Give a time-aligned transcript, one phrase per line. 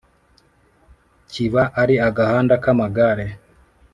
[1.31, 3.27] kiba ari agahanda k’amagare.